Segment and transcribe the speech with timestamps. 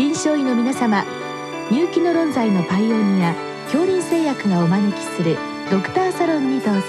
[0.00, 1.04] 臨床医の皆様
[1.70, 5.36] 入気の論剤のパイオニア恐林製薬がお招きする
[5.70, 6.80] ドクターサロンにどうぞ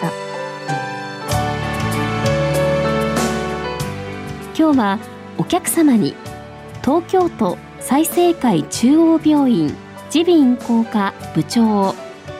[4.58, 5.00] 今日は
[5.38, 6.16] お客様に
[6.86, 9.76] 東京都済生会中央病院
[10.14, 11.94] 耳鼻咽喉科部長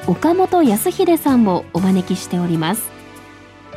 [0.08, 2.90] 岡本康秀さんをお招きしております。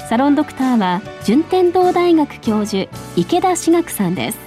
[0.08, 4.43] サロンドクターは順天堂大学教授池田志学さんです。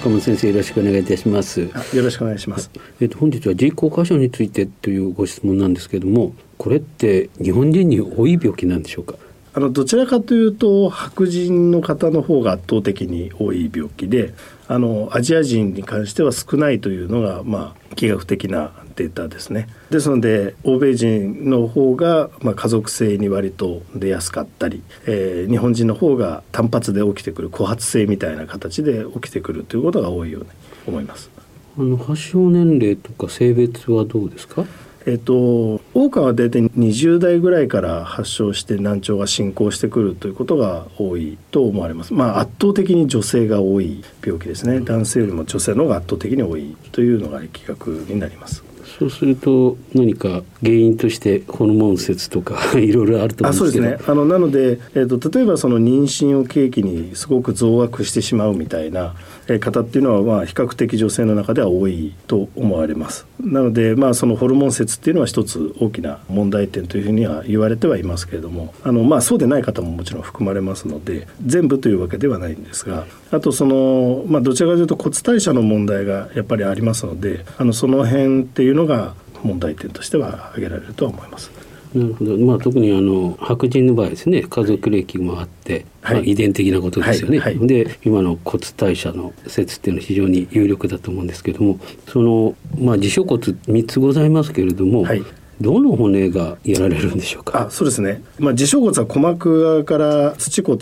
[0.00, 1.60] 岡本先生よろしくお願いいたします。
[1.60, 1.68] よ
[2.02, 2.70] ろしくお願いします。
[3.02, 9.16] えっと本日は人工箇所についてというご質問なんですけれども、これって日本人に多い病気なんでしょうか？
[9.52, 14.32] あのどちらかというと白人の方の方が圧倒的に多い病気で、
[14.68, 19.68] あのアジア人に関しては少ないというのがまあ医学的なデータですね。
[19.90, 30.48] ですので欧米人の方がまあ家族性に割と出やすかったり、えー日本人の方が単発で起きてくる枯発性みたいな形で起きてくるということが多いように
[30.86, 31.30] 思います。
[31.78, 34.64] あの発症年齢とか性別はどうですか？
[35.06, 42.12] えっと、多くは大体20代ぐらいから発症して難聴が進行してくるということが多いと思われます。
[42.12, 44.80] まあ圧倒的に女性が多い病気ですね。
[44.80, 48.62] 男性よりも女性の方が圧倒的に多いというのが疫学になります。
[48.98, 53.84] そうすると何か原因としてホルモン説とか いろいろあると思うんですけど。
[53.84, 59.14] そうですねあのなので、えっと例えばその妊娠を契機にすごく増悪してしまうみたいな
[59.54, 81.50] え方っていうのはまあ比較的女性の中では多いと思われますなのでまあそのホルモン説っていうのは一つ大きな問題点というふうには言われてはいますけれどもあのまあそうでない方ももちろん含まれますので全部というわけではないんですがあとそのまあどちらかというと骨代謝の問題がやっぱりありますのであのその辺っていうのが問題点としては挙げられるとは思います。
[81.94, 82.36] なるほど。
[82.38, 87.38] まあ特にあの白人の場合ですね、家族歴もあって、はいまあ遺伝的なことですよね。
[87.38, 95.22] はいはいで今の骨代謝の説っていうのは非常に有力だと思うんですけども、そのまあ自諸骨三つございますけれども、はい
[95.60, 97.66] どの骨がやられるんでしょうか？
[97.66, 100.78] あそうですね、まあ、自小骨は鼓膜側から土骨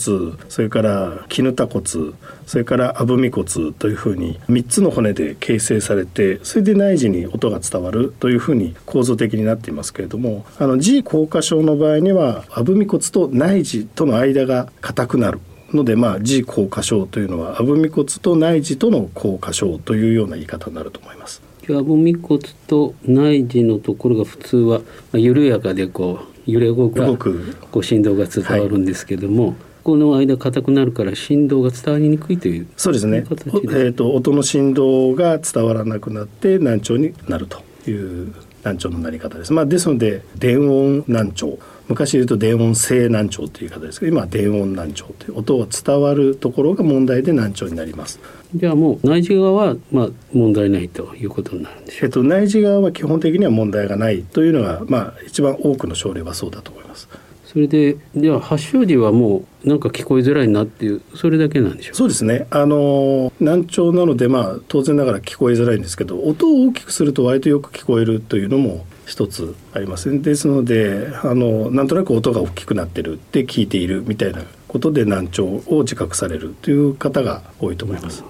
[0.49, 1.85] それから絹田骨
[2.47, 15.41] それからあぶみ骨というふうに3つの骨で形成されてそれで内耳に音が伝わるというふうに構造的になっていますけれどもあの G 硬化症の場合にはあぶみ骨と内耳との間が硬くなる。
[15.73, 21.43] のでまあ G 硬化症というのはあぶみ骨と内耳との硬化症というような言い方になると思います。
[21.71, 24.85] あぶみ骨と内耳のところが普通はま
[25.15, 33.27] あ緩やかでこう揺れ動く動くこう振動が伝わるんですけども、この間硬くなるから振動が伝わりにくいというそうですね。
[33.71, 39.53] えっ、と音の振動が伝わらなくなって難聴になるという難聴のなり方です。
[39.53, 41.59] まあですので電音難聴。
[41.89, 48.21] 昔言うと電音性難聴という言い方ですけど今は電音難聴という音が伝わるところが問題で難聴になります。
[48.55, 57.09] じゃあもう内耳側はまあ問題ないということになるんでしょえっと内耳側は基本的には問題がないというのがまあ一番多くの症例はそうだと思います。
[57.13, 57.17] う。
[57.49, 61.97] それでじゃあ発症時はもうなんか聞こえづらいなっていうそれだけなんでしょうか？
[61.97, 62.47] そうですね。
[62.51, 70.19] あの難聴なのでまあ当然ながら聞こえづらいんですけど、音を大きくすると割とよく聞こえるというのも一つありますね。
[70.19, 78.23] ですので、あのなんとなく音が大きくなってるって聞いているみたいなことで難聴を自覚されるという方が多いと思います。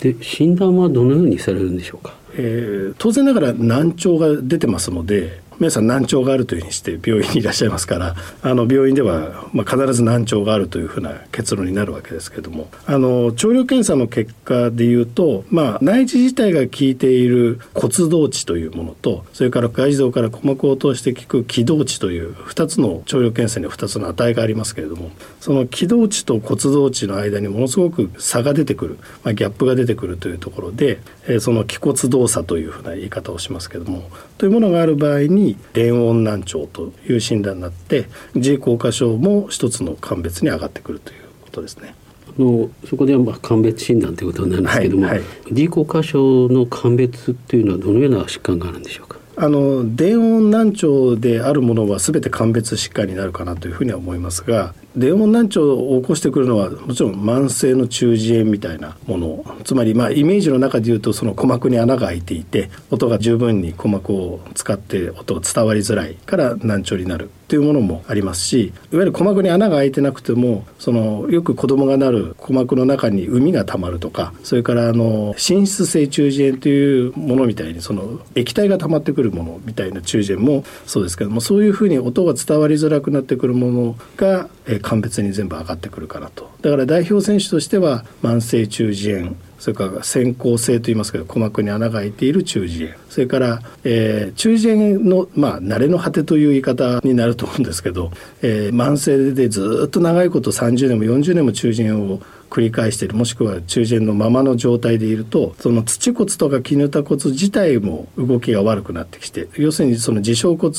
[0.00, 2.14] で診断はどのようにされるんでしょうか？
[2.34, 12.68] えー当然ながら難聴が出てますので皆さん難聴があるというふうにして病院にいらっしゃいますからあの病院では、まあ、必ず難聴があるというふうな結論になるわけですけれども。
[12.86, 25.10] あの聴力検査の結果でいうと、まあ、内耳自体が効いている骨動値というものとそれから外耳道から鼓膜を通して効く気動値という2つの聴力検査には2つの値がありますけれども
[25.40, 41.94] その気動値と骨動値の間にものすごく差が出てくる、まあ、ギャップが出てくるというところで、えーその気骨動作というふうな言い方をしますけれどもというものがある場合に電音難聴という診断になって G 硬化症も一つの鑑別に上がってくるということですね。
[42.28, 49.18] あのそこではまあ鑑別診断ということになるんですけども、はいはい D 硬化症の鑑別っていうのはどのような疾患があるんでしょうか？
[49.38, 59.44] あの電音難聴であるものは全て鑑別疾患になるかなというふうには思いますがデーモン難聴を起こしてくるのはもちろん慢性の中耳炎みたいなもの。
[59.62, 67.30] つまりまあイメージの中で言うとその鼓膜に穴が開いていて音が十分に鼓膜を使って音が伝わりづらいから難聴になる。
[67.46, 84.48] っていうものもありますしいわゆる鼓膜に穴が開いてなくてもそのよく子供がなる鼓膜の中に膿がたまるとかそれからあの滲出性中耳炎というものみたいにその液体が溜まってくるものみたいな中耳炎もそうですけどもそういうふうに音が伝わりづらくなってくるものが、
[84.82, 86.50] 鑑別に全部上がってくるかなと。
[86.62, 92.90] だから代表選手としては慢性中耳炎それから先行性と言いますけど鼓膜に穴が開いている中耳炎。
[93.08, 98.10] それから、えー、中耳炎のまあ慣れの果てという言い方になると思うんですけど、
[98.42, 110.72] えー、慢性でずっと長いこと30年も40年も中耳炎を繰り返しているもしくは中耳炎のままの状態でいるとその土骨とか絹田骨自体も動きが悪くなってきて要するにその自小骨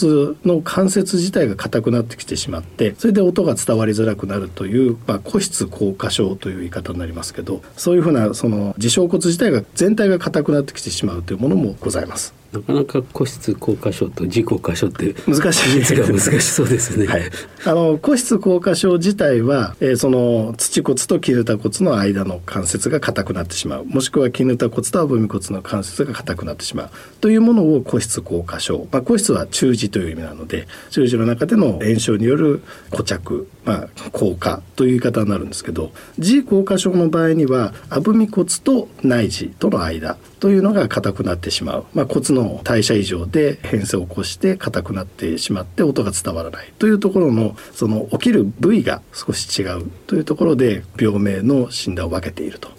[0.45, 12.36] の関節自体が硬くなってきてしまってそれで音が伝わりづらくなるという、まあ、骨質硬化症という言い方になりますけどそういうふうなその自小骨自体が全体が硬くなってきてしまうというものもございます。
[12.51, 17.07] なかなか個室硬化症と自己硬化症って難しいですが難しそうですね。
[17.07, 17.23] はい、
[17.65, 23.85] あの個室硬化症自体は、えー、その土骨と絹田骨の間の関節が硬くなってしまう。
[23.85, 26.89] もしくは絹田骨とあぶみ骨の関節が硬くなってしまう。
[27.19, 52.69] というものを個室硬化症、まあ、個室は中耳という意味なので中耳の中での炎症による固着、まあ、硬化という言い方になるんですけど自硬化症の場合にはあぶみ骨と内耳との間というのが硬くなってしまう、まあ、骨の代謝異常で変性を起こして硬くなってしまって音が伝わらないというところのその起きる部位が少し違うというところで病名の診断を分けていると。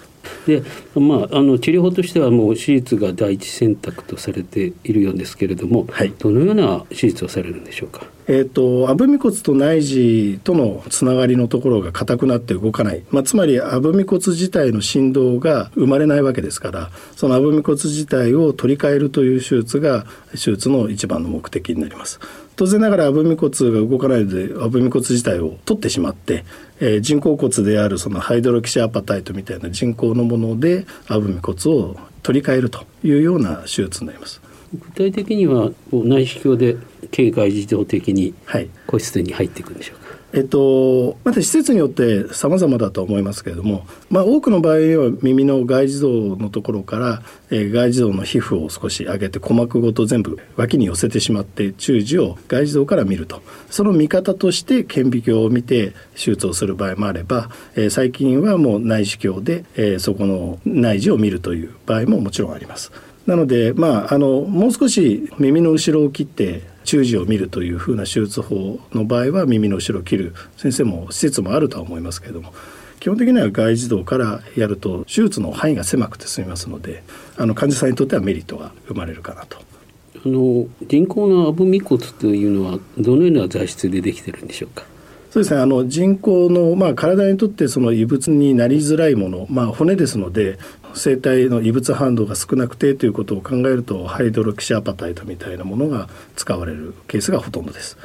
[0.49, 0.63] で
[0.95, 8.07] まあ、あの治療法としてはもう手術が第一選択とされているようですけれども、はい、どのような手術をされるんでしょうか？
[8.31, 22.21] えーと、あぶみ骨と内耳とのつながりのところが硬くなって動かない、まあ、つまりあぶみ骨自体の振動が生まれないわけですからそのあぶみ骨自体を取り替えるという手術が手術の一番の目的になります。
[22.57, 26.45] 当然ながらあぶみ骨が動かないのであぶみ骨自体を取ってしまって、
[26.81, 34.41] えー、人工骨であるそのハイドロキシアパタイトみたいな人工のものであぶみ骨を取り替えるというような手術になります。
[34.73, 36.77] 具体的には内視鏡で
[37.11, 38.35] 経外自動的に
[38.87, 62.93] 個室に入っていくんでしょうか、はいえっと、また施設によって様々だと思いますけれども、まあ、多くの場合は耳の外耳道のところから、えー、外耳道の皮膚を少し上げて鼓膜ごと全部脇に寄せてしまって中耳を外耳道から見るとその見方として顕微鏡を見て手術をする場合もあれば、えー、最近はもう内視鏡で、えー、そこの内耳を見るという場合ももちろんあります。
[63.27, 72.55] なので、まあ、あのもう少し耳の後ろを切って中耳を見るというふうな手術法の場合は耳の後ろを切る先生も施設もあるとは思いますけれども
[72.99, 77.03] 基本的には外耳道からやると手術の範囲が狭くて済みますので
[77.37, 79.59] あの患者さんにとってはメリットが生まれるかなと。
[80.17, 84.85] あの人工のアブミ骨というのはどのような材質でできてるんでしょうか？
[85.31, 90.59] そうですねあの人工の、まあ、体にとってその異物になりづらいもの、まあ、骨ですので
[90.95, 97.99] 生体の異物反動が少なくてということを考えるとハイドロキシアパタイトみたいなものが使われるケースがほとんどです。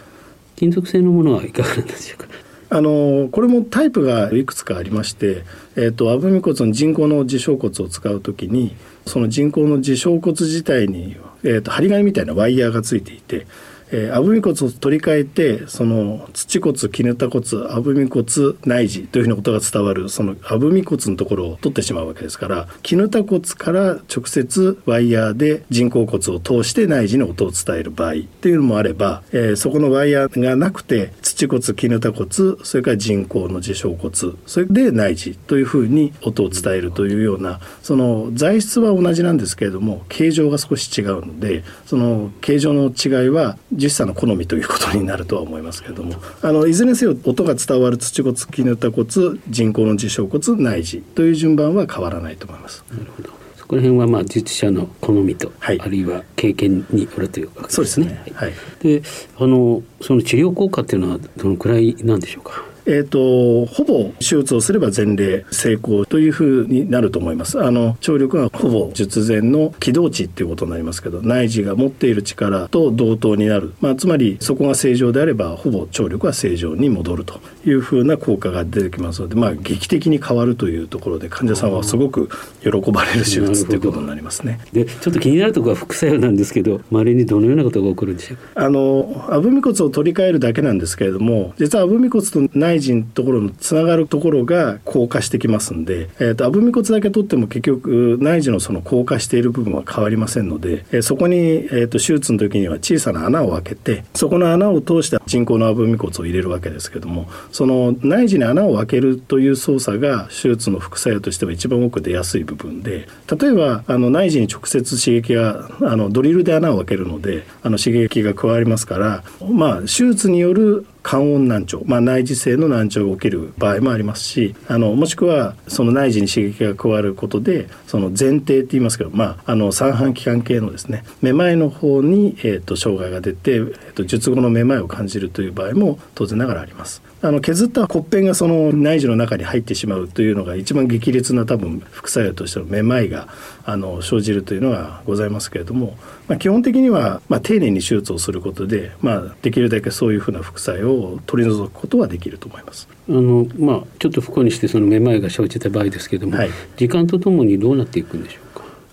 [0.58, 2.28] 金属製のものはいかがなんでしょうか？
[2.70, 5.44] あのこれもタイプがいくつかありまして、
[5.76, 8.76] えーと、アブミ骨の人工の自小骨を使う時に
[9.06, 13.48] その人工の自小骨自体に、えーと針金みたいなワイヤーがついていて
[13.96, 18.26] えー、あぶみ骨を取り替えてその土骨絹田骨あぶみ骨
[18.66, 32.28] 内耳というふうなことが伝わるそのあぶみ骨のところを取ってしまうわけですから絹田骨から直接ワイヤーで人工骨を通して内耳に音を伝える場合っていうのもあれば、えー、そこのワイヤーがなくて土骨絹田骨
[32.64, 34.12] それから人工の自小骨
[34.48, 49.08] それで内耳というふうに音を伝えるというようなその材質は同じなんですけれども形状が少し違うのでその形状の違いは実際の好みということになるとは思いますけれどもあのいずれにせよ音が伝わる土骨絹田骨
[49.50, 52.84] 人工の自小骨内耳という順番は変わらないと思います。
[52.92, 57.74] なるほどそこら辺はまあ術者の好みと、はい、あるいは経験によるというわけですね。
[57.76, 58.24] そうですね。
[58.36, 58.54] はい。
[58.82, 59.02] で、
[59.38, 62.64] あのその治療効果っていうのはどのくらいなんでしょうか？
[62.86, 67.64] えーと、ほぼ手術をすれば前例成功というふうになると思います。
[67.64, 82.30] あの聴力はほぼ術前の起動値っていうことになりますけど内耳が持っている力と同等になる、まあ、つまりそこが正常であればほぼ聴力は正常に戻るというふうな効果が出てきますので、まあ、劇的に変わるというところで患者さんはすごく
[82.62, 84.60] 喜ばれる手術ということになりますね。
[84.74, 88.66] でちょっと気になるところは副作用なんですけどまれにどのようなことが起こるんでしょうか？
[88.66, 113.08] あのあぶみ骨を取り替えるだけなんですけれども実はあぶみ骨と内内耳のところのつながるところが硬化してきますんで、えーと、アブミ骨だけ取っても結局内耳のその硬化している部分は変わりませんので、えー、そこに、えーと、手術の時には小さな穴を開けてそこの穴を通して人工のアブミ骨を入れるわけですけどもその内耳に穴を開けるという操作が手術の副作用としては一番多く出やすい部分で
[113.40, 137.02] 例えばあの内耳に直接刺激があのドリルで穴を開けるのであの刺激が加わりますからまあ手術による肝温難聴、まあ、内耳性の難聴が起きる場合もありますしあのもしくはその内耳に刺激が加わることでその前庭って言いますけど、まあ、あの三半規管系のですねめまいの方に、えーと、障害が出て、えーと術後のめまいを感じるという場合も当然ながらあります。
[137.24, 143.30] あの削った骨片がその内耳の中に入ってしまうというのが一番激烈な多分副作用としてのめまいが
[143.66, 152.88] あの生じるというのがございますけれども、まあ、基本的には、まあ、丁寧に手術をすることで、まあ、できるだけそういうふうな副作用を取り除くことはできると思います。
[153.10, 158.44] あのまあ、ちょっと不幸にしてそのめまいが生じた場合ですけれども、はい、時間とともにどうなっていくんでしょう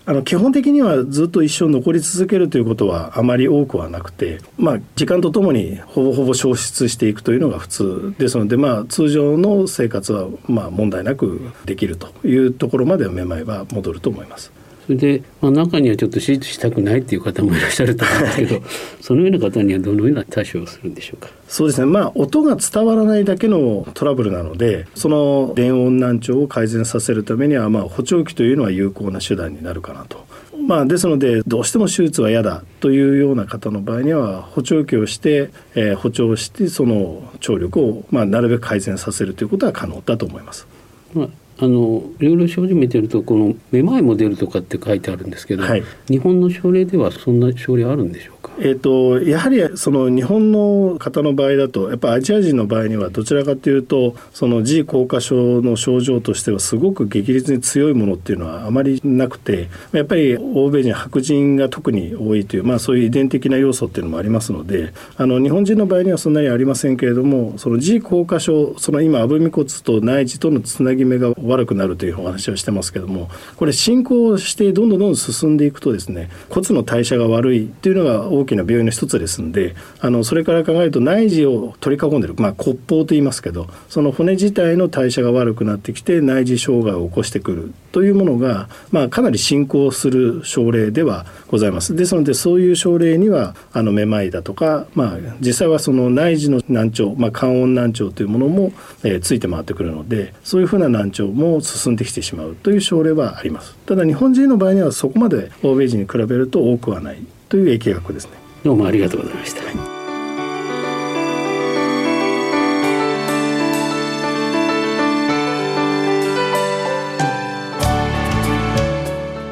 [0.03, 14.51] あの基本的にはずっと一生残り続けるということはあまり多くはなくて、まあ、時間とともにほぼほぼ消失していくというのが普通ですので、まあ、通常の生活はまあ問題なくできるというところまではめまいは戻ると思います。
[14.91, 18.61] それで、まあ、中にはちょっと手術したくないっていう方もいらっしゃると思うんですけど
[18.99, 21.29] そのような方にはどのような対処をするんでしょうか？
[21.47, 30.25] そうですねまあ音が伝わらないだけのトラブルなのでその電音難聴を改善させるためには、まあ、補聴器というのは有効な手段になるかなと。
[30.67, 40.67] まあ、ですのでどうしても手術は嫌だというような方の場合には補聴器をして、えー、補聴してその聴力を、まあ、なるべく改善させるということは可能だと思います。
[41.13, 41.29] まあ
[41.61, 91.95] あのいろいろ症状見てるとこのめまいも出るとかって書いてあるんですけど、はい、日本の症例ではそんな症例あるんでしょうえーと、やはりその日本の方の場合だとやっぱアジア人の場合にはどちらかというとその G 硬化症の症状としてはすごく激烈に強いものっていうのはあまりなくてやっぱり欧米人白人が特に多いという、まあ、そういう遺伝的な要素っていうのもありますのであの日本人の場合にはそんなにありませんけれどもその G 硬化症その今あぶみ骨と内耳とのつなぎ目が悪くなるというお話をしてますけどもこれ進行してどんどんどんどん進んでいくとですね骨の代謝が悪いっていうのが大きな病院の一つですんであのそれから考えると内耳を取り囲んでる、まあ、骨包と言いますけどその骨自体の代謝が悪くなってきて内耳障害を起こしてくるというものが、まあ、かなり進行する症例ではございます。
[91.95, 98.71] ですのでそういう症例にはあのめまいだとか、まあ、実際はその内耳の難聴、まあ、音難聴というものも、
[99.03, 103.75] えー、ついて回ってくるのでそういうふうな難聴も進んできてしまうという症例はあります。
[103.85, 108.40] ただ日本人の場合にはそこまで欧米人に比べると多くはないという疫学ですね。
[108.63, 109.61] どうもありがとうございました。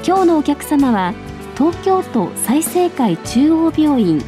[0.05, 1.13] 今日のお客様は
[1.57, 4.21] 東京都済生会中央病院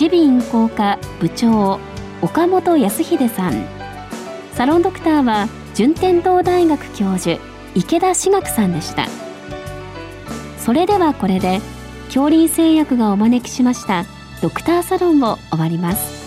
[0.00, 1.80] 耳鼻咽喉科部長
[2.22, 3.64] 岡本康秀さん
[4.52, 7.40] サロンドクターは順天堂大学教授
[7.74, 9.06] 池田志学さんでした
[10.58, 11.60] それではこれで
[12.06, 14.04] 恐林製薬がお招きしました
[14.40, 16.17] ドクターサロンも終わります。